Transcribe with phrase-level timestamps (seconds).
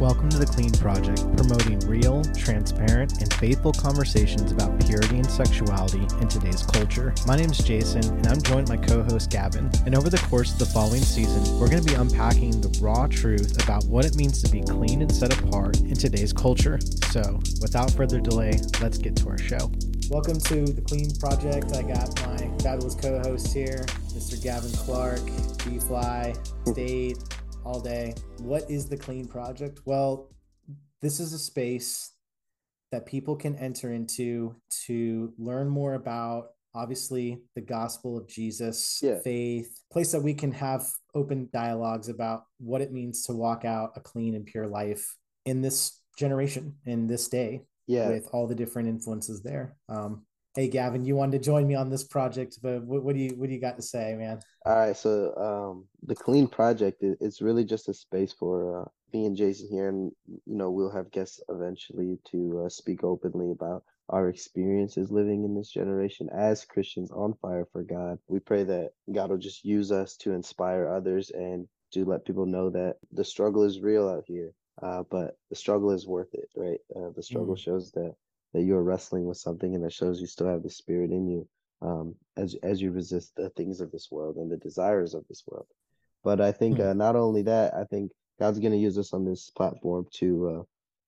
[0.00, 6.06] Welcome to the Clean Project, promoting real, transparent, and faithful conversations about purity and sexuality
[6.20, 7.12] in today's culture.
[7.26, 9.68] My name is Jason, and I'm joined by my co host Gavin.
[9.86, 13.08] And over the course of the following season, we're going to be unpacking the raw
[13.08, 16.78] truth about what it means to be clean and set apart in today's culture.
[17.10, 19.68] So, without further delay, let's get to our show.
[20.10, 21.74] Welcome to the Clean Project.
[21.74, 24.40] I got my fabulous co host here, Mr.
[24.40, 25.26] Gavin Clark,
[25.64, 26.34] G Fly,
[26.66, 27.18] State
[27.64, 28.14] all day.
[28.38, 29.80] What is the Clean Project?
[29.84, 30.30] Well,
[31.02, 32.12] this is a space
[32.92, 39.18] that people can enter into to learn more about obviously the gospel of Jesus, yeah.
[39.20, 43.92] faith, place that we can have open dialogues about what it means to walk out
[43.96, 48.08] a clean and pure life in this generation, in this day, yeah.
[48.08, 49.76] with all the different influences there.
[49.88, 50.24] Um,
[50.58, 53.30] hey Gavin, you wanted to join me on this project, but what, what do you
[53.36, 54.40] what do you got to say, man?
[54.66, 58.84] All right, so um, the Clean Project is it's really just a space for uh,
[59.12, 63.52] me and Jason here, and you know we'll have guests eventually to uh, speak openly
[63.52, 68.18] about our experiences living in this generation as Christians on fire for God.
[68.26, 72.46] We pray that God will just use us to inspire others and to let people
[72.46, 74.50] know that the struggle is real out here,
[74.82, 76.80] uh, but the struggle is worth it, right?
[76.96, 77.58] Uh, the struggle mm.
[77.58, 78.14] shows that
[78.58, 81.48] that you're wrestling with something and that shows you still have the spirit in you
[81.80, 85.44] um, as as you resist the things of this world and the desires of this
[85.46, 85.66] world.
[86.24, 86.90] But I think mm.
[86.90, 90.48] uh, not only that, I think God's going to use us on this platform to
[90.48, 90.62] uh,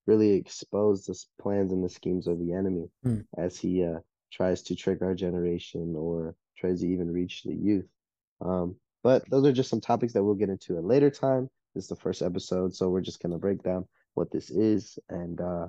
[0.07, 3.25] really expose the plans and the schemes of the enemy mm.
[3.37, 3.99] as he uh,
[4.31, 7.89] tries to trick our generation or tries to even reach the youth.
[8.39, 11.49] Um, but those are just some topics that we'll get into at later time.
[11.75, 14.97] This is the first episode, so we're just going to break down what this is
[15.09, 15.67] and uh,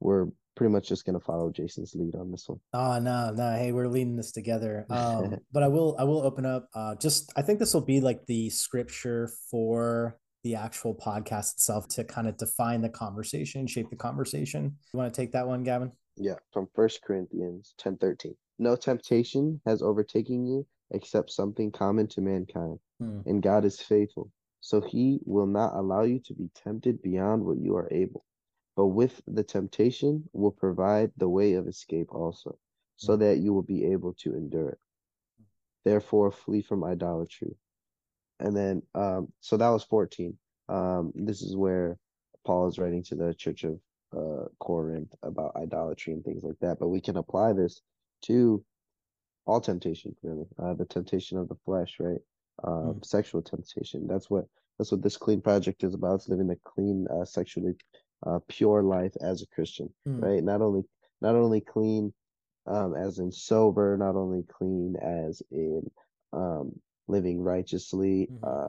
[0.00, 2.60] we're pretty much just gonna follow Jason's lead on this one.
[2.72, 4.86] Oh no, no, hey, we're leading this together.
[4.92, 6.68] Um, but I will, I will open up.
[6.74, 11.88] Uh, just I think this will be like the scripture for the actual podcast itself
[11.88, 14.76] to kind of define the conversation, shape the conversation.
[14.92, 15.92] You want to take that one, Gavin?
[16.16, 18.34] Yeah, from First Corinthians ten thirteen.
[18.58, 23.20] No temptation has overtaken you except something common to mankind, hmm.
[23.24, 27.58] and God is faithful, so He will not allow you to be tempted beyond what
[27.58, 28.24] you are able
[28.76, 32.58] but with the temptation will provide the way of escape also,
[32.96, 33.20] so mm.
[33.20, 34.78] that you will be able to endure it.
[35.84, 37.56] Therefore, flee from idolatry.
[38.40, 40.36] And then, um, so that was 14.
[40.68, 41.98] Um, this is where
[42.44, 43.78] Paul is writing to the church of
[44.16, 46.78] uh, Corinth about idolatry and things like that.
[46.78, 47.82] But we can apply this
[48.22, 48.64] to
[49.46, 50.46] all temptation, really.
[50.58, 52.20] Uh, the temptation of the flesh, right?
[52.64, 53.04] Um, mm.
[53.04, 54.06] Sexual temptation.
[54.06, 54.46] That's what
[54.78, 56.16] that's what this clean project is about.
[56.16, 57.74] It's living a clean, uh, sexually
[58.26, 60.22] uh, pure life as a Christian, mm.
[60.22, 60.42] right?
[60.42, 60.84] Not only
[61.20, 62.12] not only clean
[62.66, 65.90] um, as in sober, not only clean as in
[66.32, 66.72] um,
[67.08, 68.44] living righteously, mm-hmm.
[68.44, 68.68] uh,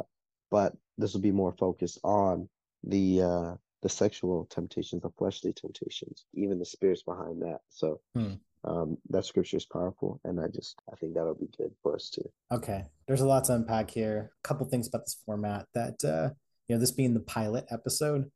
[0.50, 2.50] but this will be more focused on
[2.84, 7.59] the uh, the sexual temptations, the fleshly temptations, even the spirits behind that.
[7.69, 8.40] So mm.
[8.63, 12.09] um, that scripture is powerful, and I just I think that'll be good for us
[12.09, 12.30] too.
[12.52, 14.31] Okay, there's a lot to unpack here.
[14.44, 16.34] A couple things about this format that uh,
[16.68, 18.31] you know, this being the pilot episode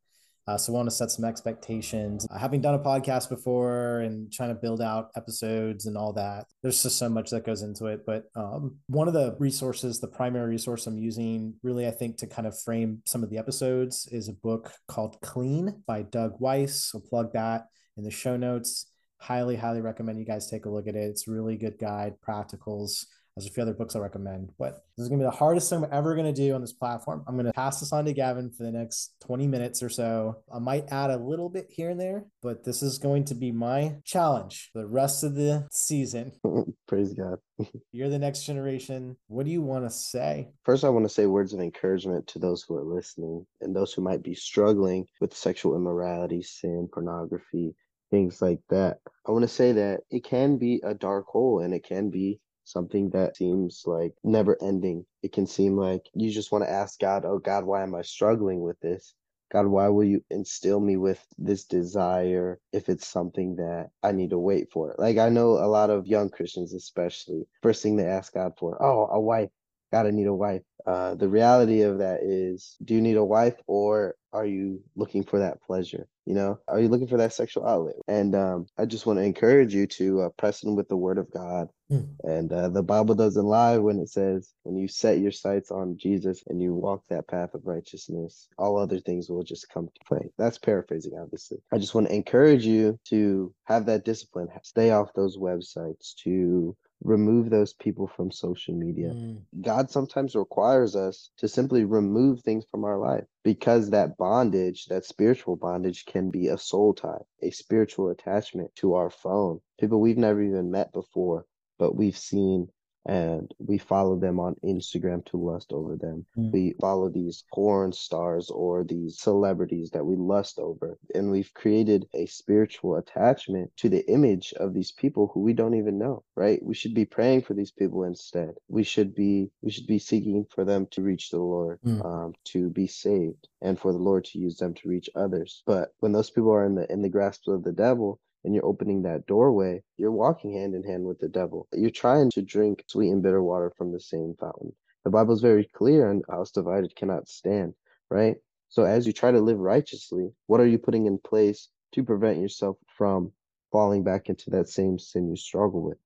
[0.48, 2.26] uh, so, I want to set some expectations.
[2.32, 6.46] Uh, having done a podcast before and trying to build out episodes and all that,
[6.64, 8.06] there's just so much that goes into it.
[8.06, 12.28] But um, one of the resources, the primary resource I'm using, really, I think, to
[12.28, 16.92] kind of frame some of the episodes is a book called Clean by Doug Weiss.
[16.92, 17.66] So, plug that
[17.98, 18.86] in the show notes.
[19.20, 21.10] Highly, highly recommend you guys take a look at it.
[21.10, 23.06] It's really good guide, practicals
[23.38, 25.70] there's a few other books I recommend, but this is going to be the hardest
[25.70, 27.24] thing I'm ever going to do on this platform.
[27.28, 30.38] I'm going to pass this on to Gavin for the next 20 minutes or so.
[30.52, 33.52] I might add a little bit here and there, but this is going to be
[33.52, 36.32] my challenge for the rest of the season.
[36.88, 37.38] Praise God.
[37.92, 39.18] You're the next generation.
[39.28, 40.50] What do you want to say?
[40.64, 43.94] First, I want to say words of encouragement to those who are listening and those
[43.94, 47.76] who might be struggling with sexual immorality, sin, pornography,
[48.10, 48.98] things like that.
[49.28, 52.40] I want to say that it can be a dark hole and it can be
[52.68, 55.06] something that seems like never ending.
[55.24, 58.02] It can seem like you just want to ask God, oh God, why am I
[58.02, 59.16] struggling with this?
[59.52, 64.32] God, why will you instill me with this desire if it's something that I need
[64.32, 64.94] to wait for?
[64.98, 68.78] Like, I know a lot of young Christians, especially, first thing they ask God for,
[68.84, 69.50] oh, a wife.
[69.94, 70.64] I need a wife.
[70.86, 75.24] Uh, the reality of that is, do you need a wife or are you looking
[75.24, 76.08] for that pleasure?
[76.26, 77.96] You know, are you looking for that sexual outlet?
[78.08, 81.18] And um, I just want to encourage you to uh, press in with the Word
[81.18, 81.70] of God.
[81.92, 82.10] Mm.
[82.24, 85.98] And uh, the Bible doesn't lie when it says, when you set your sights on
[85.98, 90.06] Jesus and you walk that path of righteousness, all other things will just come to
[90.06, 90.30] play.
[90.38, 91.58] That's paraphrasing, obviously.
[91.74, 96.76] I just want to encourage you to have that discipline, stay off those websites, to
[97.04, 99.10] remove those people from social media.
[99.10, 99.42] Mm.
[99.62, 105.06] God sometimes requires us to simply remove things from our life because that bondage, that
[105.06, 109.60] spiritual bondage, can be a soul tie, a spiritual attachment to our phone.
[109.80, 111.46] People we've never even met before,
[111.78, 112.68] but we've seen
[113.08, 116.26] and we follow them on Instagram to lust over them.
[116.38, 116.52] Mm.
[116.52, 120.98] We follow these porn stars or these celebrities that we lust over.
[121.16, 125.76] And we've created a spiritual attachment to the image of these people who we don't
[125.76, 126.62] even know, right?
[126.62, 128.56] We should be praying for these people instead.
[128.68, 132.06] We should be we should be seeking for them to reach the Lord, mm.
[132.06, 135.64] um, to be saved, and for the Lord to use them to reach others.
[135.66, 138.66] But when those people are in the in the grasp of the devil, and you're
[138.66, 141.68] opening that doorway, you're walking hand in hand with the devil.
[141.74, 144.74] You're trying to drink sweet and bitter water from the same fountain.
[145.04, 147.74] The Bible is very clear on house divided cannot stand,
[148.10, 148.38] right?
[148.70, 152.40] So as you try to live righteously, what are you putting in place to prevent
[152.40, 153.34] yourself from
[153.74, 155.98] falling back into that same sin you struggle with?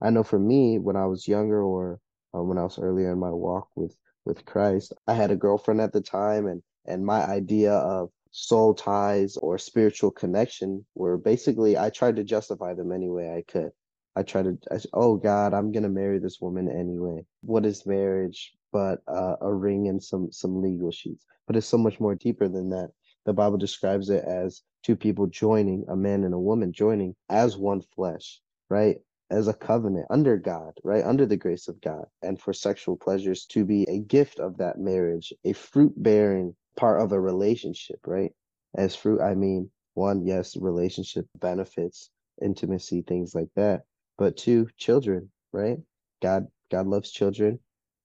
[0.00, 2.00] I know for me, when I was younger or
[2.34, 3.94] uh, when I was earlier in my walk with
[4.24, 8.74] with Christ, I had a girlfriend at the time, and and my idea of soul
[8.74, 13.70] ties or spiritual connection were basically I tried to justify them any way I could.
[14.16, 17.24] I tried to, I, oh God, I'm gonna marry this woman anyway.
[17.42, 21.24] What is marriage but uh, a ring and some some legal sheets?
[21.46, 22.90] But it's so much more deeper than that.
[23.24, 27.56] The Bible describes it as two people joining, a man and a woman joining as
[27.56, 28.40] one flesh,
[28.70, 28.96] right?
[29.30, 31.04] As a covenant under God, right?
[31.04, 34.78] Under the grace of God, and for sexual pleasures to be a gift of that
[34.78, 38.32] marriage, a fruit bearing part of a relationship, right?
[38.74, 42.10] As fruit, I mean, one, yes, relationship benefits,
[42.40, 43.82] intimacy, things like that.
[44.16, 45.78] But two, children, right?
[46.22, 47.58] God, God loves children.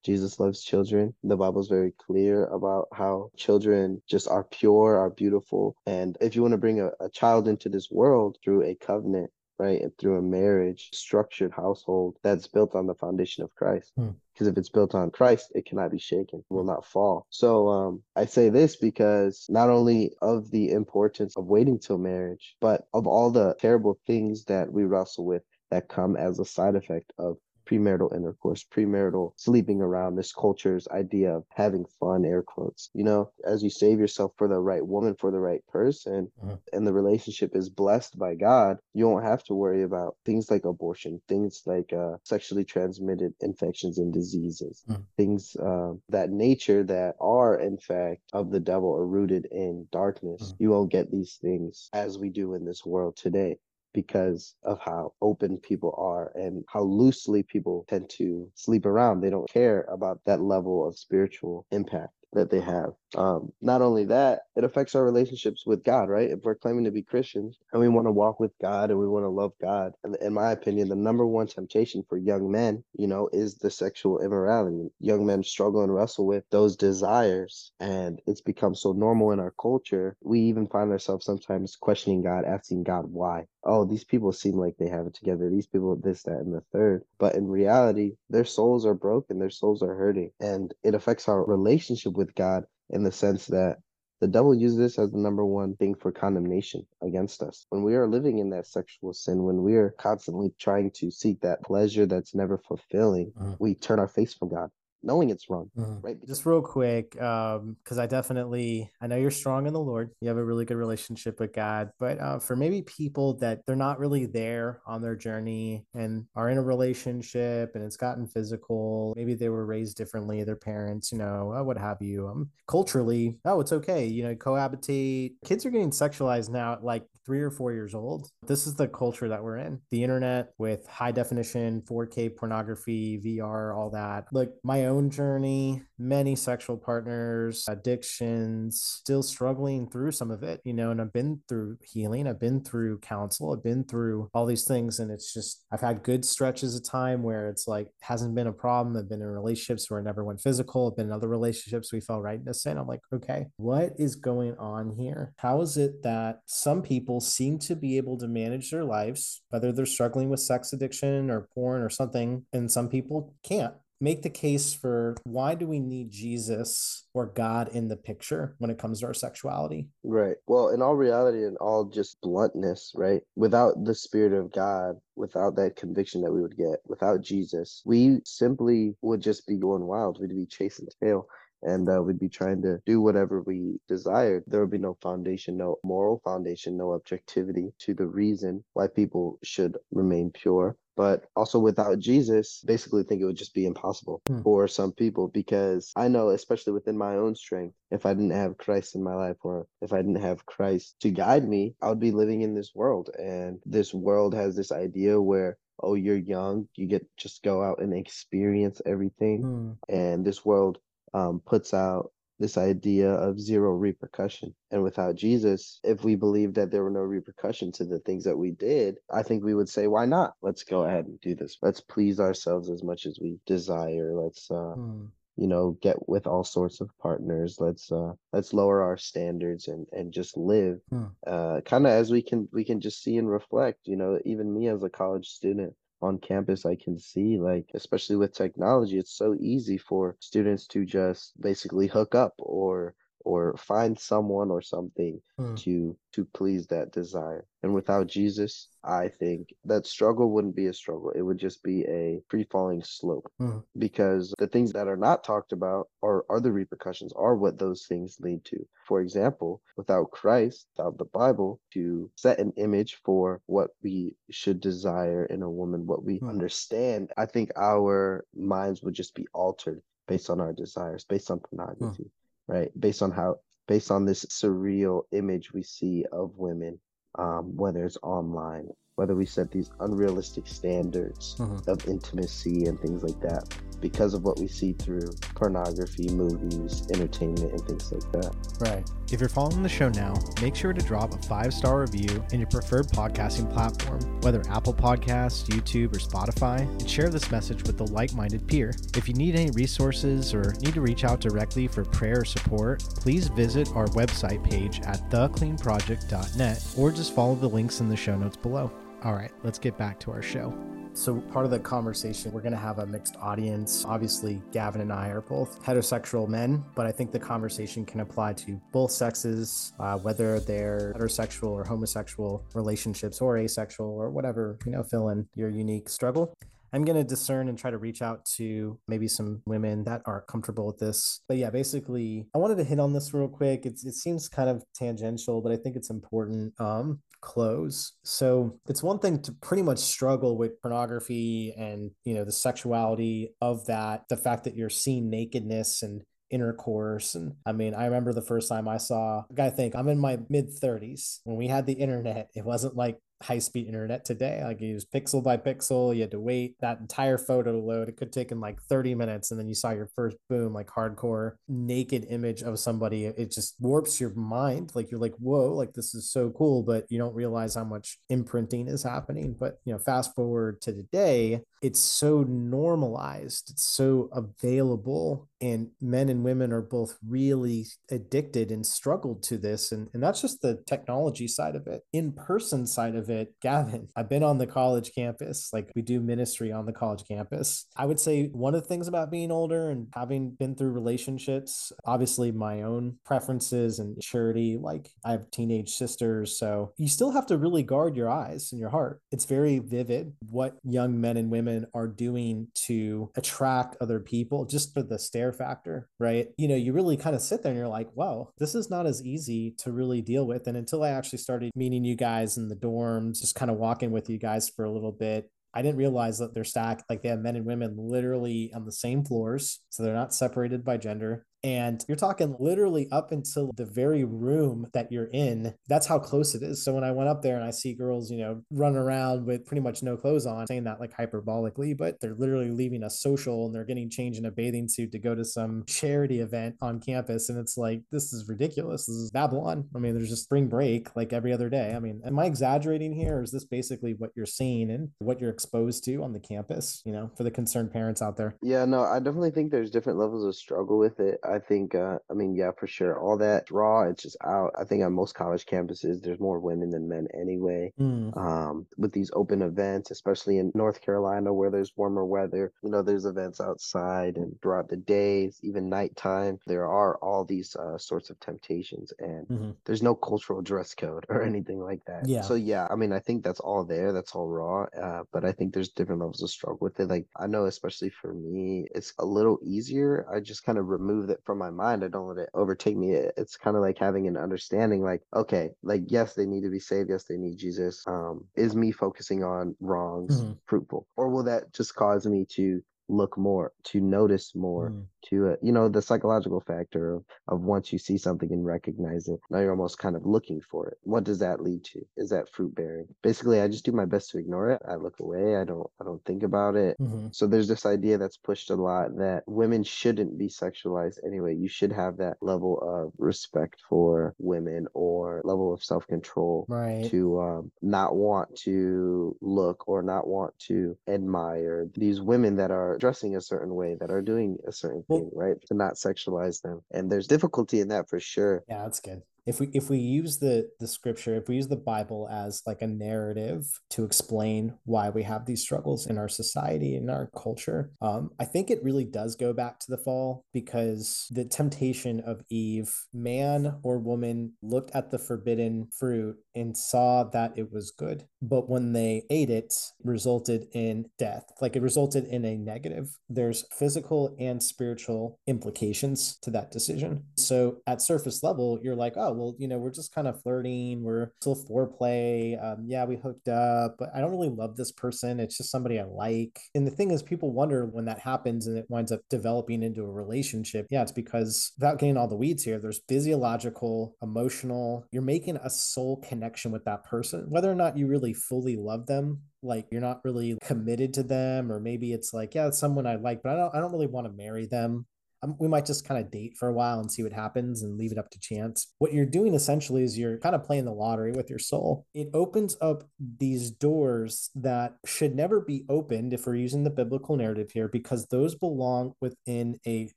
[0.04, 1.14] Jesus loves children.
[1.24, 5.76] The Bible is very clear about how children just are pure, are beautiful.
[5.86, 9.32] And if you want to bring a, a child into this world through a covenant,
[9.64, 9.82] right?
[9.82, 13.94] And through a marriage, structured household that's built on the foundation of Christ.
[13.96, 14.10] Hmm.
[14.34, 17.28] Because if it's built on Christ, it cannot be shaken, it will not fall.
[17.30, 22.56] So um, I say this because not only of the importance of waiting till marriage,
[22.60, 26.76] but of all the terrible things that we wrestle with that come as a side
[26.76, 32.90] effect of premarital intercourse, premarital sleeping around, this culture's idea of having fun, air quotes.
[32.94, 36.58] You know, as you save yourself for the right woman, for the right person, uh-huh.
[36.72, 40.66] and the relationship is blessed by God, you won't have to worry about things like
[40.66, 45.00] abortion, things like uh, sexually transmitted infections and diseases, uh-huh.
[45.18, 50.42] things uh, that nature that are, in fact, of the devil or rooted in darkness.
[50.42, 50.54] Uh-huh.
[50.60, 53.58] You won't get these things as we do in this world today
[53.94, 59.22] because of how open people are and how loosely people tend to sleep around.
[59.22, 62.94] They don't care about that level of spiritual impact that they have.
[63.16, 66.30] Um, not only that, it affects our relationships with God, right?
[66.30, 69.08] If we're claiming to be Christians and we want to walk with God and we
[69.08, 72.84] want to love God, and in my opinion, the number one temptation for young men,
[72.98, 74.90] you know, is the sexual immorality.
[75.00, 79.54] Young men struggle and wrestle with those desires, and it's become so normal in our
[79.62, 80.18] culture.
[80.22, 83.46] We even find ourselves sometimes questioning God, asking God why.
[83.66, 85.50] Oh, these people seem like they have it together.
[85.50, 87.04] These people, this, that, and the third.
[87.18, 91.44] But in reality, their souls are broken, their souls are hurting, and it affects our
[91.46, 93.78] relationship with God in the sense that
[94.20, 97.66] the devil uses this as the number one thing for condemnation against us.
[97.70, 101.42] When we are living in that sexual sin, when we are constantly trying to seek
[101.42, 103.56] that pleasure that's never fulfilling, uh-huh.
[103.60, 104.72] we turn our face from God
[105.04, 106.06] knowing it's wrong mm-hmm.
[106.06, 106.18] right?
[106.26, 110.12] Just real quick um because i definitely i know you're strong in the lord.
[110.22, 113.76] You have a really good relationship with god but uh, for maybe people that they're
[113.76, 119.14] not really there on their journey and are in a relationship and it's gotten physical
[119.16, 123.38] maybe they were raised differently their parents you know uh, what have you um culturally
[123.46, 125.34] oh it's okay you know cohabitate.
[125.46, 128.30] Kids are getting sexualized now at like three or four years old.
[128.46, 129.82] This is the culture that we're in.
[129.92, 134.26] The internet with high definition 4k pornography vr all that.
[134.32, 140.74] Like my own journey, many sexual partners, addictions, still struggling through some of it, you
[140.74, 144.66] know, and I've been through healing, I've been through counsel, I've been through all these
[144.66, 145.00] things.
[145.00, 148.54] And it's just, I've had good stretches of time where it's like, hasn't been a
[148.54, 148.98] problem.
[148.98, 150.90] I've been in relationships where it never went physical.
[150.90, 152.78] I've been in other relationships we fell right into sin.
[152.78, 155.34] I'm like, okay, what is going on here?
[155.38, 159.72] How is it that some people seem to be able to manage their lives, whether
[159.72, 163.74] they're struggling with sex addiction or porn or something, and some people can't?
[164.04, 168.70] Make the case for why do we need Jesus or God in the picture when
[168.70, 169.88] it comes to our sexuality?
[170.04, 170.36] Right.
[170.46, 173.22] Well, in all reality and all just bluntness, right?
[173.38, 178.20] Without the Spirit of God, without that conviction that we would get, without Jesus, we
[178.26, 180.20] simply would just be going wild.
[180.20, 181.26] We'd be chasing tail
[181.62, 184.44] and uh, we'd be trying to do whatever we desired.
[184.48, 189.40] There would be no foundation, no moral foundation, no objectivity to the reason why people
[189.44, 194.42] should remain pure but also without Jesus, basically think it would just be impossible hmm.
[194.42, 198.58] for some people because I know, especially within my own strength, if I didn't have
[198.58, 202.00] Christ in my life or if I didn't have Christ to guide me, I would
[202.00, 203.10] be living in this world.
[203.18, 207.80] And this world has this idea where oh you're young you get just go out
[207.80, 209.72] and experience everything hmm.
[209.94, 210.78] and this world
[211.16, 214.54] um, puts out this idea of zero repercussion.
[214.72, 218.38] And without Jesus, if we believed that there were no repercussion to the things that
[218.38, 220.34] we did, I think we would say, why not?
[220.42, 221.58] Let's go ahead and do this.
[221.62, 224.14] Let's please ourselves as much as we desire.
[224.14, 225.06] Let's, uh, hmm.
[225.36, 227.58] you know, get with all sorts of partners.
[227.60, 231.06] Let's, uh, let's lower our standards and, and just live, hmm.
[231.26, 234.54] uh, kind of as we can, we can just see and reflect, you know, even
[234.54, 239.16] me as a college student, on campus i can see like especially with technology it's
[239.18, 242.94] so easy for students to just basically hook up or
[243.26, 245.58] or find someone or something mm.
[245.58, 250.74] to to please that desire and without jesus i think that struggle wouldn't be a
[250.74, 253.64] struggle it would just be a free falling slope mm.
[253.78, 257.86] because the things that are not talked about are are the repercussions are what those
[257.88, 263.42] things lead to for example without christ without the bible to set an image for
[263.46, 266.30] what we should desire in a woman what we mm.
[266.30, 271.40] understand i think our minds would just be altered based on our desires based on
[271.40, 272.12] pornography
[272.48, 272.70] right?
[272.80, 276.80] Based on how, based on this surreal image we see of women,
[277.18, 281.70] um, whether it's online, whether we set these unrealistic standards mm-hmm.
[281.70, 283.44] of intimacy and things like that
[283.82, 288.34] because of what we see through pornography, movies, entertainment, and things like that.
[288.60, 288.90] Right.
[289.12, 292.40] If you're following the show now, make sure to drop a five star review in
[292.40, 297.82] your preferred podcasting platform, whether Apple Podcasts, YouTube, or Spotify, and share this message with
[297.82, 298.72] a like minded peer.
[298.96, 302.84] If you need any resources or need to reach out directly for prayer or support,
[302.96, 308.16] please visit our website page at thecleanproject.net or just follow the links in the show
[308.16, 308.72] notes below.
[309.04, 310.58] All right, let's get back to our show.
[310.94, 313.84] So, part of the conversation, we're going to have a mixed audience.
[313.84, 318.34] Obviously, Gavin and I are both heterosexual men, but I think the conversation can apply
[318.34, 324.72] to both sexes, uh, whether they're heterosexual or homosexual relationships or asexual or whatever, you
[324.72, 326.34] know, fill in your unique struggle.
[326.72, 330.22] I'm going to discern and try to reach out to maybe some women that are
[330.22, 331.22] comfortable with this.
[331.28, 333.66] But yeah, basically, I wanted to hit on this real quick.
[333.66, 336.54] It's, it seems kind of tangential, but I think it's important.
[336.60, 337.94] Um, clothes.
[338.04, 343.34] So it's one thing to pretty much struggle with pornography and, you know, the sexuality
[343.42, 347.16] of that, the fact that you're seeing nakedness and intercourse.
[347.16, 350.20] And I mean, I remember the first time I saw, I think I'm in my
[350.30, 352.30] mid 30s when we had the internet.
[352.36, 354.42] It wasn't like high speed internet today.
[354.44, 357.90] Like you use pixel by pixel, you had to wait that entire photo to load.
[357.90, 360.68] It could take in like 30 minutes, and then you saw your first boom, like
[360.68, 363.06] hardcore naked image of somebody.
[363.06, 364.72] It just warps your mind.
[364.76, 367.98] Like you're like, whoa, like this is so cool, but you don't realize how much
[368.10, 369.36] imprinting is happening.
[369.40, 376.10] But you know, fast forward to today, it's so normalized, it's so available, and men
[376.10, 379.72] and women are both really addicted and struggled to this.
[379.72, 381.84] And, and that's just the technology side of it.
[381.94, 386.02] In person side of it, Gavin, I've been on the college campus, like we do
[386.02, 387.66] ministry on the college campus.
[387.78, 391.72] I would say one of the things about being older and having been through relationships,
[391.86, 396.38] obviously my own preferences and maturity, like I have teenage sisters.
[396.38, 399.00] So you still have to really guard your eyes and your heart.
[399.14, 404.46] It's very vivid what young men and women women are doing to attract other people
[404.46, 406.30] just for the stare factor, right?
[406.38, 408.86] You know, you really kind of sit there and you're like, wow, this is not
[408.86, 410.48] as easy to really deal with.
[410.48, 413.92] And until I actually started meeting you guys in the dorms, just kind of walking
[413.92, 417.10] with you guys for a little bit, I didn't realize that they're stacked like they
[417.10, 419.60] have men and women literally on the same floors.
[419.70, 421.26] So they're not separated by gender.
[421.44, 425.54] And you're talking literally up until the very room that you're in.
[425.68, 426.64] That's how close it is.
[426.64, 429.46] So when I went up there and I see girls, you know, running around with
[429.46, 433.46] pretty much no clothes on, saying that like hyperbolically, but they're literally leaving a social
[433.46, 436.80] and they're getting changed in a bathing suit to go to some charity event on
[436.80, 437.30] campus.
[437.30, 438.86] And it's like, this is ridiculous.
[438.86, 439.68] This is Babylon.
[439.76, 441.74] I mean, there's just spring break like every other day.
[441.76, 443.18] I mean, am I exaggerating here?
[443.18, 446.82] Or is this basically what you're seeing and what you're exposed to on the campus,
[446.86, 448.38] you know, for the concerned parents out there?
[448.42, 451.20] Yeah, no, I definitely think there's different levels of struggle with it.
[451.34, 453.00] I think, uh, I mean, yeah, for sure.
[453.00, 454.52] All that raw, it's just out.
[454.60, 457.74] I think on most college campuses, there's more women than men anyway.
[457.80, 458.16] Mm.
[458.16, 462.82] Um, with these open events, especially in North Carolina where there's warmer weather, you know,
[462.84, 466.40] there's events outside and throughout the days, even nighttime.
[466.46, 469.52] There are all these uh, sorts of temptations, and mm-hmm.
[469.66, 472.08] there's no cultural dress code or anything like that.
[472.08, 472.22] Yeah.
[472.22, 473.92] So yeah, I mean, I think that's all there.
[473.92, 474.66] That's all raw.
[474.80, 476.90] Uh, but I think there's different levels of struggle with it.
[476.90, 480.06] Like I know, especially for me, it's a little easier.
[480.14, 481.84] I just kind of remove that from my mind.
[481.84, 482.92] I don't let it overtake me.
[482.92, 486.60] It's kind of like having an understanding like, okay, like, yes, they need to be
[486.60, 486.90] saved.
[486.90, 487.84] Yes, they need Jesus.
[487.88, 490.34] Um, is me focusing on wrongs mm-hmm.
[490.46, 490.88] fruitful?
[490.96, 494.86] Or will that just cause me to look more, to notice more, mm.
[495.10, 499.08] To uh, you know the psychological factor of of once you see something and recognize
[499.08, 500.78] it, now you're almost kind of looking for it.
[500.84, 501.86] What does that lead to?
[501.98, 502.88] Is that fruit bearing?
[503.02, 504.62] Basically, I just do my best to ignore it.
[504.68, 505.38] I look away.
[505.38, 506.78] I don't I don't think about it.
[506.80, 507.08] Mm-hmm.
[507.12, 511.36] So there's this idea that's pushed a lot that women shouldn't be sexualized anyway.
[511.36, 516.90] You should have that level of respect for women or level of self control right.
[516.90, 522.78] to um, not want to look or not want to admire these women that are
[522.78, 525.38] dressing a certain way, that are doing a certain thing, right?
[525.48, 526.62] To not sexualize them.
[526.72, 528.44] And there's difficulty in that for sure.
[528.48, 531.56] Yeah, that's good if we if we use the the scripture if we use the
[531.56, 536.76] bible as like a narrative to explain why we have these struggles in our society
[536.76, 541.08] in our culture um, i think it really does go back to the fall because
[541.12, 547.34] the temptation of eve man or woman looked at the forbidden fruit and saw that
[547.38, 549.54] it was good but when they ate it
[549.84, 556.32] resulted in death like it resulted in a negative there's physical and spiritual implications to
[556.32, 560.08] that decision so at surface level you're like oh well, you know, we're just kind
[560.08, 560.84] of flirting.
[560.84, 562.42] We're still foreplay.
[562.44, 565.20] Um, yeah, we hooked up, but I don't really love this person.
[565.20, 566.40] It's just somebody I like.
[566.56, 569.82] And the thing is, people wonder when that happens and it winds up developing into
[569.82, 570.68] a relationship.
[570.70, 575.50] Yeah, it's because without getting all the weeds here, there's physiological, emotional, you're making a
[575.50, 579.82] soul connection with that person, whether or not you really fully love them like you're
[579.82, 583.34] not really committed to them or maybe it's like yeah it's someone i like but
[583.34, 584.86] i don't i don't really want to marry them
[585.24, 587.78] um, we might just kind of date for a while and see what happens and
[587.78, 588.74] leave it up to chance.
[588.80, 591.86] What you're doing essentially is you're kind of playing the lottery with your soul.
[591.94, 597.16] It opens up these doors that should never be opened if we're using the biblical
[597.16, 599.90] narrative here, because those belong within a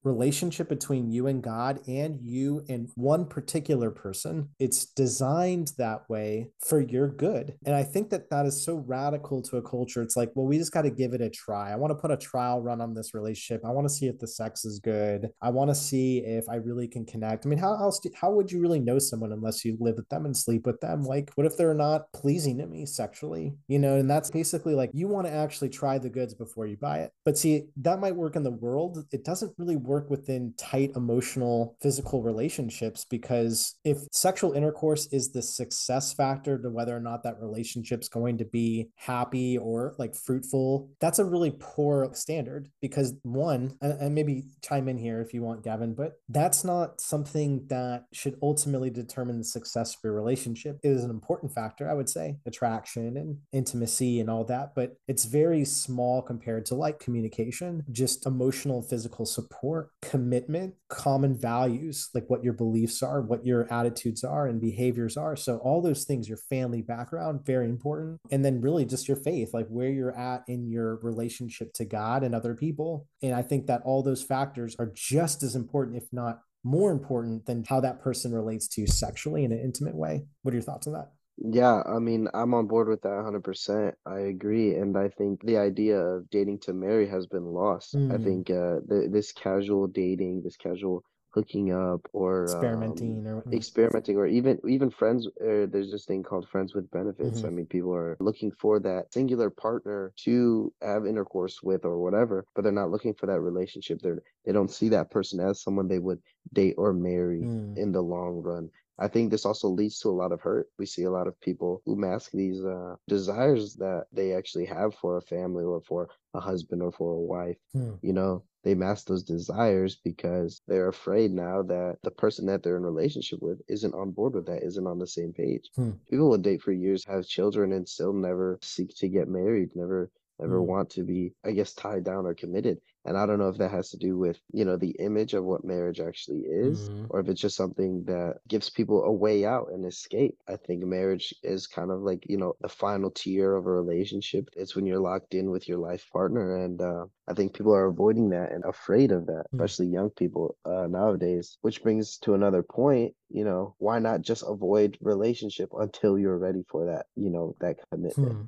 [0.04, 4.50] relationship between you and God and you and one particular person.
[4.58, 7.54] It's designed that way for your good.
[7.64, 10.02] And I think that that is so radical to a culture.
[10.02, 11.72] It's like, well, we just got to give it a try.
[11.72, 13.62] I want to put a trial run on this relationship.
[13.64, 15.30] I want to see if the sex is good good.
[15.40, 17.46] I want to see if I really can connect.
[17.46, 18.00] I mean, how else?
[18.00, 20.80] Do, how would you really know someone unless you live with them and sleep with
[20.80, 21.02] them?
[21.02, 23.54] Like, what if they're not pleasing to me sexually?
[23.68, 26.76] You know, and that's basically like you want to actually try the goods before you
[26.76, 27.12] buy it.
[27.24, 29.04] But see, that might work in the world.
[29.12, 35.42] It doesn't really work within tight emotional, physical relationships because if sexual intercourse is the
[35.42, 40.90] success factor to whether or not that relationship's going to be happy or like fruitful,
[41.00, 45.32] that's a really poor standard because one, and, and maybe chime in here here if
[45.32, 50.12] you want, Gavin, but that's not something that should ultimately determine the success of your
[50.12, 50.78] relationship.
[50.82, 54.96] It is an important factor, I would say, attraction and intimacy and all that, but
[55.06, 62.24] it's very small compared to like communication, just emotional, physical support, commitment, common values, like
[62.28, 65.36] what your beliefs are, what your attitudes are, and behaviors are.
[65.36, 68.20] So, all those things, your family background, very important.
[68.30, 72.22] And then, really, just your faith, like where you're at in your relationship to God
[72.22, 73.06] and other people.
[73.22, 77.46] And I think that all those factors are just as important, if not more important,
[77.46, 80.26] than how that person relates to you sexually in an intimate way.
[80.42, 81.12] What are your thoughts on that?
[81.38, 83.92] Yeah, I mean, I'm on board with that 100%.
[84.06, 84.74] I agree.
[84.74, 87.94] And I think the idea of dating to marry has been lost.
[87.94, 88.14] Mm.
[88.14, 91.04] I think uh, th- this casual dating, this casual
[91.36, 96.22] hooking up or experimenting um, or experimenting or even even friends uh, there's this thing
[96.22, 97.46] called friends with benefits mm-hmm.
[97.46, 102.46] i mean people are looking for that singular partner to have intercourse with or whatever
[102.54, 105.86] but they're not looking for that relationship they're they don't see that person as someone
[105.86, 106.20] they would
[106.54, 107.76] date or marry mm.
[107.76, 110.68] in the long run I think this also leads to a lot of hurt.
[110.78, 114.94] We see a lot of people who mask these uh, desires that they actually have
[114.94, 117.56] for a family or for a husband or for a wife.
[117.72, 117.94] Hmm.
[118.02, 122.76] You know, they mask those desires because they're afraid now that the person that they're
[122.76, 125.70] in relationship with isn't on board with that, isn't on the same page.
[125.76, 125.92] Hmm.
[126.08, 130.10] People will date for years, have children, and still never seek to get married, never
[130.38, 130.66] never mm.
[130.66, 133.70] want to be i guess tied down or committed and i don't know if that
[133.70, 137.06] has to do with you know the image of what marriage actually is mm.
[137.10, 140.36] or if it's just something that gives people a way out and escape.
[140.48, 144.48] I think marriage is kind of like you know the final tier of a relationship.
[144.56, 146.56] It's when you're locked in with your life partner.
[146.64, 149.54] And uh, i think people are avoiding that and afraid of that mm.
[149.54, 154.44] especially young people uh, nowadays which brings to another point you know why not just
[154.46, 158.32] avoid relationship until you're ready for that you know that commitment?
[158.32, 158.42] Hmm.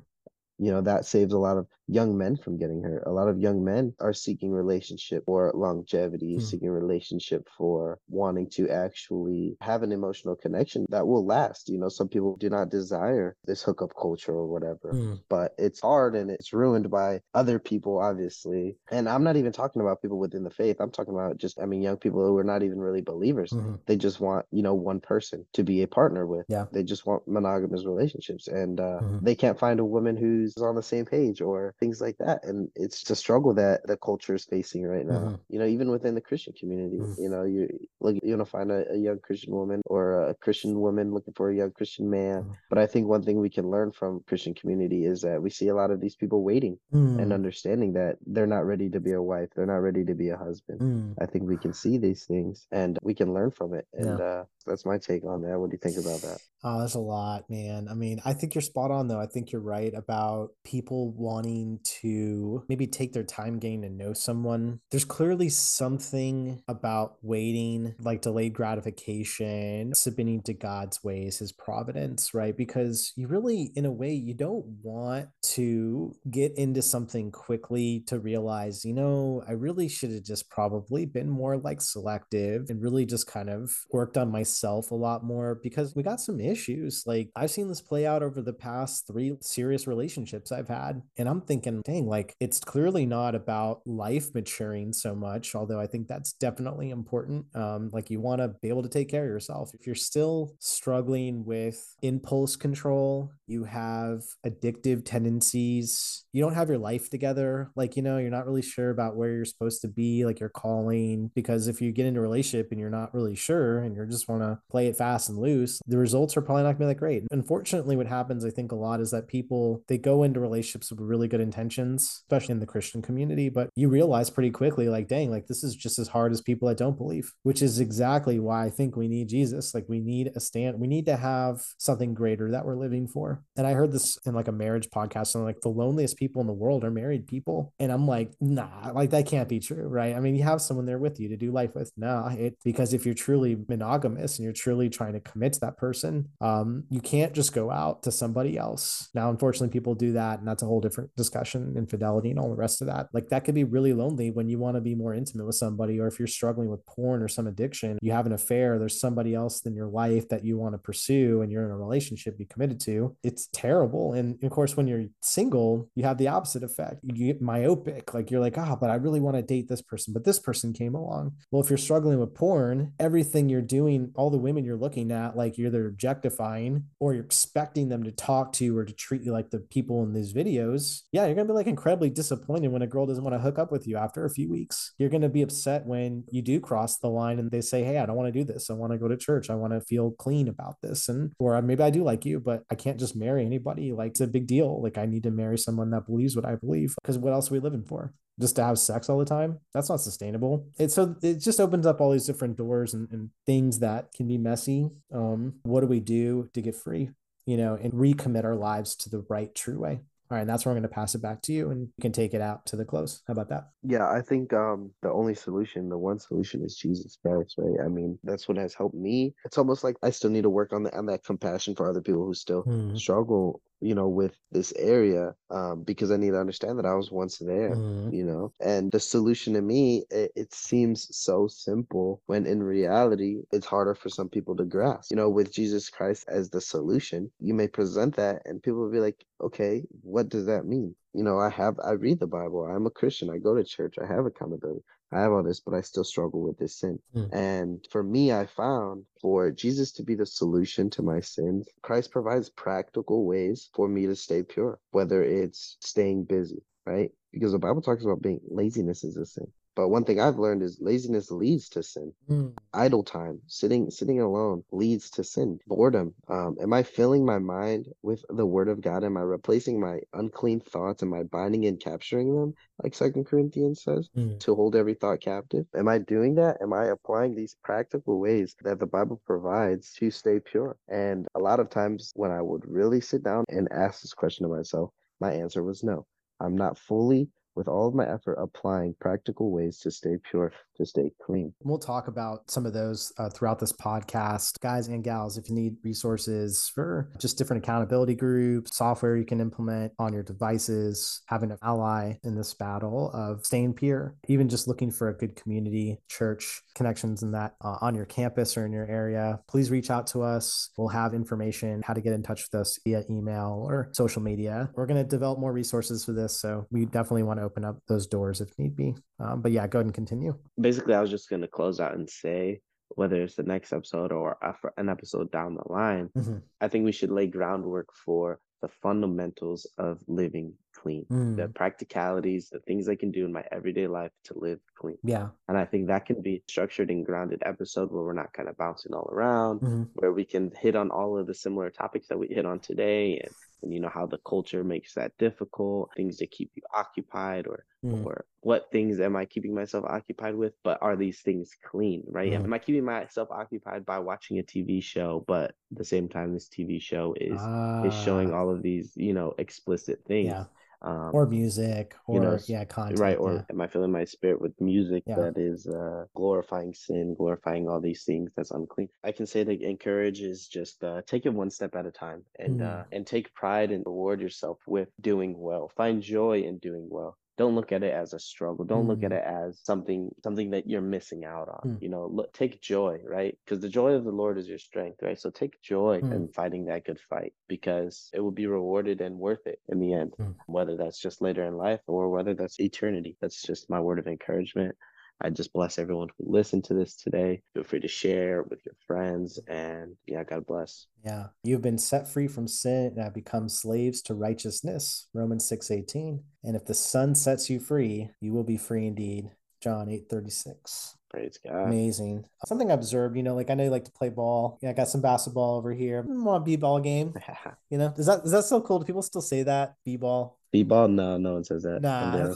[0.61, 3.03] You know that saves a lot of young men from getting hurt.
[3.05, 6.41] A lot of young men are seeking relationship for longevity, mm.
[6.41, 11.69] seeking relationship for wanting to actually have an emotional connection that will last.
[11.69, 15.19] You know, some people do not desire this hookup culture or whatever, mm.
[15.29, 18.77] but it's hard and it's ruined by other people, obviously.
[18.91, 20.77] And I'm not even talking about people within the faith.
[20.79, 23.51] I'm talking about just, I mean, young people who are not even really believers.
[23.51, 23.75] Mm-hmm.
[23.87, 26.45] They just want, you know, one person to be a partner with.
[26.49, 26.65] Yeah.
[26.71, 29.25] They just want monogamous relationships and uh, mm-hmm.
[29.25, 32.43] they can't find a woman who's on the same page or things like that.
[32.43, 35.19] And it's a struggle that the culture is facing right now.
[35.19, 35.35] Mm-hmm.
[35.49, 37.21] You know, even within the Christian community, mm-hmm.
[37.21, 37.67] you know, you
[37.99, 41.33] look, you want to find a, a, young Christian woman or a Christian woman looking
[41.33, 42.41] for a young Christian man.
[42.41, 42.51] Mm-hmm.
[42.69, 45.69] But I think one thing we can learn from Christian community is that we see
[45.69, 47.33] a lot of these people waiting and mm.
[47.33, 49.49] understanding that they're not ready to be a wife.
[49.55, 50.79] They're not ready to be a husband.
[50.79, 51.15] Mm.
[51.21, 53.87] I think we can see these things and we can learn from it.
[53.93, 54.25] And yeah.
[54.25, 55.59] uh, that's my take on that.
[55.59, 56.39] What do you think about that?
[56.61, 57.87] Oh, that's a lot, man.
[57.89, 59.19] I mean, I think you're spot on, though.
[59.19, 64.11] I think you're right about people wanting to maybe take their time getting to know
[64.11, 64.81] someone.
[64.91, 72.55] There's clearly something about waiting, like delayed gratification, submitting to God's ways, his providence, right?
[72.55, 78.19] Because you really, in a way, you don't want to get into something quickly to
[78.19, 83.05] realize, you know, I really should have just probably been more like selective and really
[83.05, 87.03] just kind of worked on myself a lot more because we got some issues.
[87.05, 91.01] Like I've seen this play out over the past three serious relationships I've had.
[91.17, 95.87] And I'm thinking, dang, like it's clearly not about life maturing so much, although I
[95.87, 97.45] think that's definitely important.
[97.55, 99.71] Um, like you want to be able to take care of yourself.
[99.73, 106.77] If you're still struggling with impulse control, you have addictive tendencies, you don't have your
[106.77, 107.71] life together.
[107.75, 110.49] Like, you know, you're not really sure about where you're supposed to be, like you're
[110.49, 111.31] calling.
[111.33, 114.29] Because if you get into a relationship and you're not really sure and you just
[114.29, 116.99] want to play it fast and loose, the results are probably not gonna be that
[116.99, 117.23] great.
[117.31, 120.99] Unfortunately, what happens, I think, a lot is that people they go into relationships with
[120.99, 125.31] really good intentions, especially in the Christian community, but you realize pretty quickly, like, dang,
[125.31, 128.65] like this is just as hard as people that don't believe, which is exactly why
[128.65, 129.73] I think we need Jesus.
[129.73, 133.43] Like we need a stand, we need to have something greater that we're living for.
[133.57, 136.47] And I heard this in like a marriage podcast, and like the loneliest people in
[136.47, 137.73] the world are married people.
[137.79, 140.15] And I'm like, nah, like that can't be true, right?
[140.15, 141.91] I mean, you have someone there with you to do life with.
[141.97, 145.77] No, it because if you're truly monogamous and you're truly trying to commit to that
[145.77, 149.09] person, um, you can't just go out to somebody else.
[149.13, 152.55] Now, unfortunately, people do that, and that's a whole different discussion, infidelity and all the
[152.55, 153.07] rest of that.
[153.13, 155.99] Like that could be really lonely when you want to be more intimate with somebody,
[155.99, 159.33] or if you're struggling with porn or some addiction, you have an affair, there's somebody
[159.33, 162.45] else in your life that you want to pursue and you're in a relationship, be
[162.45, 163.15] committed to.
[163.23, 164.13] It's terrible.
[164.13, 166.99] And of course, when you're single, you have the opposite effect.
[167.03, 169.81] You get myopic, like you're like, ah, oh, but I really want to date this
[169.81, 171.33] person, but this person came along.
[171.51, 175.35] Well, if you're struggling with porn, everything you're doing, all the women you're looking at,
[175.35, 175.89] like you're either
[176.19, 179.59] objectifying or you're expecting them to talk to you or to treat you like the
[179.59, 181.03] people in these videos.
[181.11, 183.71] Yeah, you're gonna be like incredibly disappointed when a girl doesn't want to hook up
[183.71, 184.93] with you after a few weeks.
[184.97, 188.05] You're gonna be upset when you do cross the line and they say, Hey, I
[188.05, 188.69] don't want to do this.
[188.69, 189.49] I want to go to church.
[189.49, 191.09] I want to feel clean about this.
[191.09, 193.91] And or uh, maybe I do like you, but I can't just marry anybody.
[193.91, 194.81] Like it's a big deal.
[194.81, 196.95] Like I need to marry someone that believes what I believe.
[197.01, 198.13] Because what else are we living for?
[198.39, 201.85] Just to have sex all the time that's not sustainable it's so it just opens
[201.85, 205.87] up all these different doors and, and things that can be messy um what do
[205.87, 207.09] we do to get free
[207.45, 209.99] you know and recommit our lives to the right true way
[210.31, 212.01] all right, and that's where I'm going to pass it back to you, and you
[212.01, 213.23] can take it out to the close.
[213.25, 213.69] How about that?
[213.81, 217.83] Yeah, I think um, the only solution, the one solution, is Jesus Christ, right?
[217.83, 219.33] I mean, that's what has helped me.
[219.43, 222.01] It's almost like I still need to work on that on that compassion for other
[222.01, 222.95] people who still mm.
[222.95, 227.11] struggle you know, with this area um, because I need to understand that I was
[227.11, 228.13] once there, mm-hmm.
[228.13, 228.53] you know.
[228.59, 233.95] And the solution to me, it, it, seems so simple when in reality, it's harder
[233.95, 235.11] for some people to grasp.
[235.11, 238.91] You know, with Jesus Christ as the solution, you may present that and people will
[238.91, 240.95] be like, okay, what does that mean?
[241.13, 243.95] You know, I have, I read the Bible, I'm a Christian, I go to church,
[244.01, 244.81] I have accountability.
[245.11, 246.99] I have all this, but I still struggle with this sin.
[247.15, 247.33] Mm.
[247.33, 252.11] And for me, I found for Jesus to be the solution to my sins, Christ
[252.11, 257.11] provides practical ways for me to stay pure, whether it's staying busy, right?
[257.31, 259.51] Because the Bible talks about being laziness is a sin.
[259.79, 262.13] But one thing I've learned is laziness leads to sin.
[262.29, 262.53] Mm.
[262.73, 265.57] Idle time, sitting sitting alone leads to sin.
[265.67, 266.13] Boredom.
[266.27, 269.05] Um, am I filling my mind with the word of God?
[269.05, 271.01] Am I replacing my unclean thoughts?
[271.01, 274.37] Am I binding and capturing them, like Second Corinthians says, mm.
[274.41, 275.65] to hold every thought captive?
[275.73, 276.57] Am I doing that?
[276.61, 280.75] Am I applying these practical ways that the Bible provides to stay pure?
[280.89, 284.45] And a lot of times when I would really sit down and ask this question
[284.45, 284.89] to myself,
[285.21, 286.05] my answer was no.
[286.41, 290.85] I'm not fully with all of my effort applying practical ways to stay pure, to
[290.85, 291.53] stay clean.
[291.63, 294.59] We'll talk about some of those uh, throughout this podcast.
[294.59, 299.41] Guys and gals, if you need resources for just different accountability groups, software you can
[299.41, 304.67] implement on your devices, having an ally in this battle of staying pure, even just
[304.67, 308.71] looking for a good community, church connections in that uh, on your campus or in
[308.71, 310.69] your area, please reach out to us.
[310.77, 314.69] We'll have information how to get in touch with us via email or social media.
[314.75, 316.39] We're going to develop more resources for this.
[316.39, 318.95] So we definitely want to open up those doors if need be.
[319.19, 320.37] Um, but yeah, go ahead and continue.
[320.59, 322.61] Basically, I was just going to close out and say
[322.95, 324.37] whether it's the next episode or
[324.77, 326.37] an episode down the line, mm-hmm.
[326.59, 331.35] I think we should lay groundwork for the fundamentals of living clean, mm.
[331.37, 334.97] the practicalities, the things I can do in my everyday life to live clean.
[335.03, 335.29] Yeah.
[335.47, 338.57] And I think that can be structured and grounded episode where we're not kind of
[338.57, 339.83] bouncing all around, mm-hmm.
[339.93, 343.19] where we can hit on all of the similar topics that we hit on today
[343.23, 347.47] and and you know how the culture makes that difficult things to keep you occupied
[347.47, 348.05] or mm.
[348.05, 352.31] or what things am i keeping myself occupied with but are these things clean right
[352.31, 352.43] mm.
[352.43, 356.33] am i keeping myself occupied by watching a tv show but at the same time
[356.33, 357.41] this tv show is
[357.85, 358.37] is showing ah.
[358.37, 360.45] all of these you know explicit things yeah
[360.81, 363.41] um, or music or you know, yeah content right or yeah.
[363.49, 365.15] am i filling my spirit with music yeah.
[365.15, 369.61] that is uh, glorifying sin glorifying all these things that's unclean i can say that
[369.61, 372.65] encourage is just uh, take it one step at a time and mm.
[372.65, 377.17] uh, and take pride and reward yourself with doing well find joy in doing well
[377.39, 378.89] don't look at it as a struggle don't mm.
[378.89, 379.17] look at mm.
[379.17, 381.81] it as something something that you're missing out on mm.
[381.81, 385.01] you know look, take joy right because the joy of the lord is your strength
[385.01, 386.13] right so take joy mm.
[386.13, 389.93] in fighting that good fight because it will be rewarded and worth it in the
[389.93, 390.35] end mm.
[390.47, 394.07] whether that's just later in life or whether that's eternity that's just my word of
[394.07, 394.75] encouragement
[395.21, 397.41] I just bless everyone who listened to this today.
[397.53, 400.87] Feel free to share with your friends and yeah, God bless.
[401.03, 401.27] Yeah.
[401.43, 405.07] You've been set free from sin and have become slaves to righteousness.
[405.13, 406.23] Romans 6 18.
[406.43, 409.31] And if the Son sets you free, you will be free indeed.
[409.61, 410.95] John 8 36.
[411.09, 411.65] Praise God.
[411.65, 412.25] Amazing.
[412.45, 414.57] Something I observed, you know, like I know you like to play ball.
[414.61, 416.05] Yeah, I got some basketball over here.
[416.07, 417.13] Want a b-ball game?
[417.69, 418.79] you know, is that is that so cool?
[418.79, 420.37] Do people still say that b-ball?
[420.51, 420.87] B-ball?
[420.87, 421.81] No, no one says that.
[421.81, 422.33] Nah.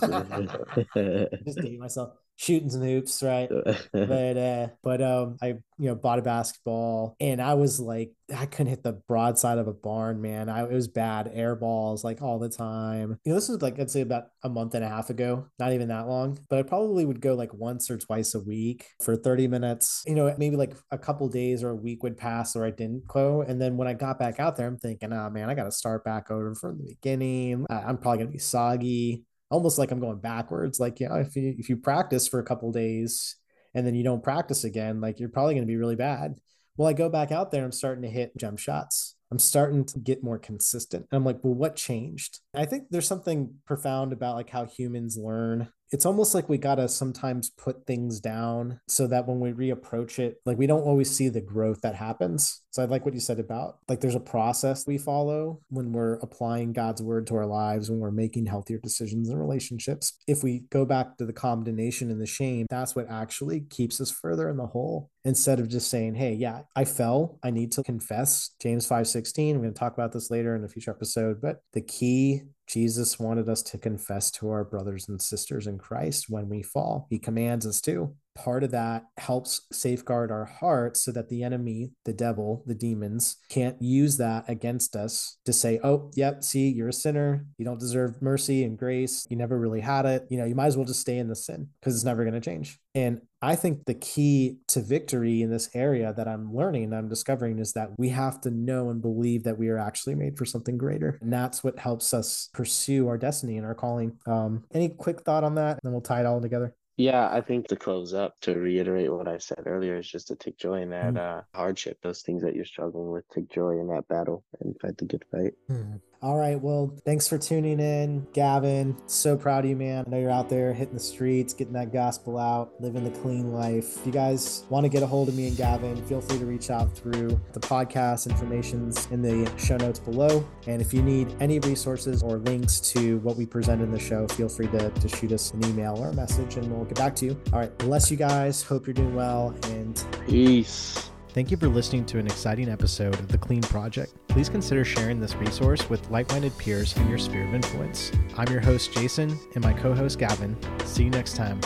[1.46, 3.50] Just dating myself shooting some hoops, right?
[3.94, 8.46] but uh, but um, I you know bought a basketball, and I was like, I
[8.46, 10.50] couldn't hit the broadside of a barn, man.
[10.50, 13.20] I it was bad air balls like all the time.
[13.26, 15.74] You know, this was like I'd say about a month and a half ago, not
[15.74, 16.40] even that long.
[16.50, 20.04] But I probably would go like once or twice a week for thirty minutes.
[20.06, 23.08] You know, maybe like a couple days or a week would pass or I didn't
[23.08, 25.66] go, and then when I got back out there, I'm thinking, oh man, I got
[25.66, 27.66] to start back over from the beginning.
[27.70, 30.80] I'm probably gonna be soggy almost like I'm going backwards.
[30.80, 33.36] Like, yeah, if you if you practice for a couple days
[33.76, 36.36] and then you don't practice again, like you're probably going to be really bad.
[36.76, 39.16] Well, I go back out there, I'm starting to hit jump shots.
[39.32, 41.08] I'm starting to get more consistent.
[41.12, 42.40] And I'm like, well, what changed?
[42.56, 46.76] I think there's something profound about like how humans learn it's almost like we got
[46.76, 51.16] to sometimes put things down so that when we reapproach it, like we don't always
[51.16, 52.62] see the growth that happens.
[52.72, 56.16] So I like what you said about like there's a process we follow when we're
[56.16, 60.18] applying God's word to our lives, when we're making healthier decisions in relationships.
[60.28, 64.10] If we go back to the condemnation and the shame, that's what actually keeps us
[64.10, 67.40] further in the hole instead of just saying, Hey, yeah, I fell.
[67.44, 68.52] I need to confess.
[68.60, 69.56] James 5 16.
[69.56, 73.20] I'm going to talk about this later in a future episode, but the key Jesus
[73.20, 77.08] wanted us to confess to our brothers and sisters in Christ when we fall.
[77.10, 81.92] He commands us to part of that helps safeguard our hearts so that the enemy,
[82.06, 86.90] the devil, the demons can't use that against us to say, oh, yep, see, you're
[86.90, 87.46] a sinner.
[87.58, 89.26] You don't deserve mercy and grace.
[89.30, 90.26] You never really had it.
[90.30, 92.34] You know, you might as well just stay in the sin because it's never going
[92.34, 92.80] to change.
[92.96, 97.10] And I think the key to victory in this area that I'm learning, and I'm
[97.10, 100.46] discovering is that we have to know and believe that we are actually made for
[100.46, 101.18] something greater.
[101.22, 104.18] And that's what helps us pursue our destiny and our calling.
[104.28, 105.72] Um, any quick thought on that?
[105.72, 106.76] And then we'll tie it all together.
[106.96, 110.36] Yeah, I think to close up, to reiterate what I said earlier, is just to
[110.36, 111.18] take joy in that mm.
[111.18, 113.28] uh, hardship, those things that you're struggling with.
[113.30, 115.54] Take joy in that battle and fight the good fight.
[115.72, 116.00] Mm.
[116.24, 116.58] All right.
[116.58, 118.96] Well, thanks for tuning in, Gavin.
[119.08, 120.06] So proud of you, man.
[120.08, 123.52] I know you're out there hitting the streets, getting that gospel out, living the clean
[123.52, 123.98] life.
[123.98, 126.46] If you guys want to get a hold of me and Gavin, feel free to
[126.46, 130.48] reach out through the podcast information's in the show notes below.
[130.66, 134.26] And if you need any resources or links to what we present in the show,
[134.30, 137.18] feel free to, to shoot us an email or a message and we'll get back
[137.18, 137.42] to you.
[137.52, 137.78] All right.
[137.80, 138.64] Bless you guys.
[138.64, 141.10] Hope you're doing well and peace.
[141.34, 144.14] Thank you for listening to an exciting episode of The Clean Project.
[144.28, 148.12] Please consider sharing this resource with like minded peers in your sphere of influence.
[148.38, 150.56] I'm your host, Jason, and my co host, Gavin.
[150.86, 151.60] See you next time.